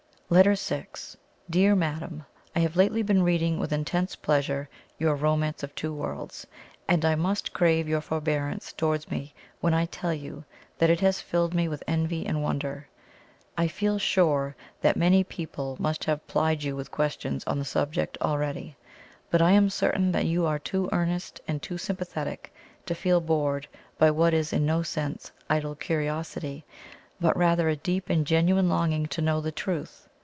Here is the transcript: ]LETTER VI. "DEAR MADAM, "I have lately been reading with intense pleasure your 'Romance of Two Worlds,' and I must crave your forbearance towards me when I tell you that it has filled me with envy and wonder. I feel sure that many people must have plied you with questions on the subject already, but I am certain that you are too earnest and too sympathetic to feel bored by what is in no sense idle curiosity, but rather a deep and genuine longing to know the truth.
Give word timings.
]LETTER 0.41 0.55
VI. 0.55 0.87
"DEAR 1.49 1.75
MADAM, 1.75 2.25
"I 2.55 2.59
have 2.59 2.77
lately 2.77 3.03
been 3.03 3.21
reading 3.21 3.59
with 3.59 3.73
intense 3.73 4.15
pleasure 4.15 4.69
your 4.97 5.13
'Romance 5.13 5.61
of 5.61 5.75
Two 5.75 5.93
Worlds,' 5.93 6.47
and 6.87 7.03
I 7.03 7.15
must 7.15 7.51
crave 7.51 7.89
your 7.89 7.99
forbearance 7.99 8.71
towards 8.71 9.11
me 9.11 9.33
when 9.59 9.73
I 9.73 9.87
tell 9.87 10.13
you 10.13 10.45
that 10.77 10.89
it 10.89 11.01
has 11.01 11.19
filled 11.19 11.53
me 11.53 11.67
with 11.67 11.83
envy 11.85 12.25
and 12.25 12.41
wonder. 12.41 12.87
I 13.57 13.67
feel 13.67 13.97
sure 13.99 14.55
that 14.79 14.95
many 14.95 15.25
people 15.25 15.75
must 15.81 16.05
have 16.05 16.25
plied 16.27 16.63
you 16.63 16.77
with 16.77 16.91
questions 16.91 17.43
on 17.43 17.59
the 17.59 17.65
subject 17.65 18.17
already, 18.21 18.77
but 19.29 19.41
I 19.41 19.51
am 19.51 19.69
certain 19.69 20.13
that 20.13 20.27
you 20.27 20.45
are 20.45 20.59
too 20.59 20.87
earnest 20.93 21.41
and 21.45 21.61
too 21.61 21.77
sympathetic 21.77 22.53
to 22.85 22.95
feel 22.95 23.19
bored 23.19 23.67
by 23.97 24.09
what 24.11 24.33
is 24.33 24.53
in 24.53 24.65
no 24.65 24.81
sense 24.81 25.33
idle 25.49 25.75
curiosity, 25.75 26.63
but 27.19 27.35
rather 27.35 27.67
a 27.67 27.75
deep 27.75 28.09
and 28.09 28.25
genuine 28.25 28.69
longing 28.69 29.07
to 29.07 29.21
know 29.21 29.41
the 29.41 29.51
truth. 29.51 30.07